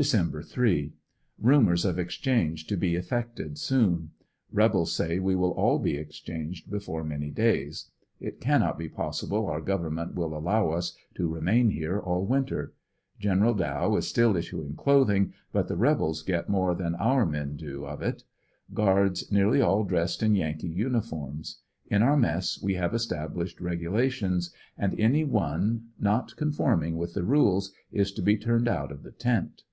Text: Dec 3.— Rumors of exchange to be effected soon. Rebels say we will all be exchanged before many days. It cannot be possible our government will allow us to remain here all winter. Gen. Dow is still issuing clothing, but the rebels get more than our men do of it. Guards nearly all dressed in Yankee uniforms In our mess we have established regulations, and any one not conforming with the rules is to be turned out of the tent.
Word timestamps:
Dec 0.00 0.14
3.— 0.54 0.92
Rumors 1.40 1.84
of 1.84 1.98
exchange 1.98 2.68
to 2.68 2.76
be 2.76 2.94
effected 2.94 3.58
soon. 3.58 4.12
Rebels 4.52 4.92
say 4.92 5.18
we 5.18 5.34
will 5.34 5.50
all 5.50 5.80
be 5.80 5.96
exchanged 5.96 6.70
before 6.70 7.02
many 7.02 7.32
days. 7.32 7.90
It 8.20 8.40
cannot 8.40 8.78
be 8.78 8.88
possible 8.88 9.46
our 9.48 9.60
government 9.60 10.14
will 10.14 10.38
allow 10.38 10.70
us 10.70 10.96
to 11.16 11.26
remain 11.34 11.70
here 11.70 11.98
all 11.98 12.24
winter. 12.24 12.74
Gen. 13.18 13.40
Dow 13.40 13.96
is 13.96 14.06
still 14.06 14.36
issuing 14.36 14.76
clothing, 14.76 15.32
but 15.50 15.66
the 15.66 15.74
rebels 15.76 16.22
get 16.22 16.48
more 16.48 16.76
than 16.76 16.94
our 16.94 17.26
men 17.26 17.56
do 17.56 17.84
of 17.84 18.00
it. 18.00 18.22
Guards 18.72 19.32
nearly 19.32 19.60
all 19.60 19.82
dressed 19.82 20.22
in 20.22 20.36
Yankee 20.36 20.68
uniforms 20.68 21.58
In 21.88 22.04
our 22.04 22.16
mess 22.16 22.62
we 22.62 22.74
have 22.74 22.94
established 22.94 23.60
regulations, 23.60 24.54
and 24.76 24.94
any 24.96 25.24
one 25.24 25.88
not 25.98 26.36
conforming 26.36 26.96
with 26.96 27.14
the 27.14 27.24
rules 27.24 27.72
is 27.90 28.12
to 28.12 28.22
be 28.22 28.36
turned 28.36 28.68
out 28.68 28.92
of 28.92 29.02
the 29.02 29.10
tent. 29.10 29.64